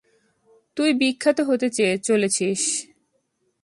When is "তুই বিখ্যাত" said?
0.77-1.37